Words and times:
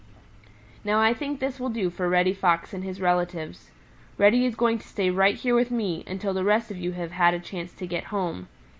"Now 0.83 0.99
I 0.99 1.13
think 1.13 1.39
this 1.39 1.59
will 1.59 1.69
do 1.69 1.91
for 1.91 2.09
Reddy 2.09 2.33
Fox 2.33 2.73
and 2.73 2.83
his 2.83 2.99
relatives. 2.99 3.69
Reddy 4.17 4.47
is 4.47 4.55
going 4.55 4.79
to 4.79 4.87
stay 4.87 5.11
right 5.11 5.35
here 5.35 5.53
with 5.53 5.69
me, 5.69 6.03
until 6.07 6.33
the 6.33 6.43
rest 6.43 6.71
of 6.71 6.77
you 6.79 6.93
have 6.93 7.11
had 7.11 7.35
a 7.35 7.39
chance 7.39 7.71
to 7.75 7.85
get 7.85 8.05
home. 8.05 8.47